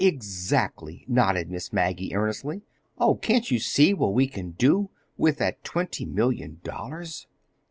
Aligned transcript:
"Exactly!" 0.03 1.05
nodded 1.07 1.51
Miss 1.51 1.71
Maggie 1.71 2.15
earnestly. 2.15 2.63
"Oh, 2.97 3.13
can't 3.13 3.51
you 3.51 3.59
see 3.59 3.93
what 3.93 4.15
we 4.15 4.25
can 4.25 4.49
do—with 4.53 5.37
that 5.37 5.63
twenty 5.63 6.05
million 6.07 6.59
dollars?" 6.63 7.27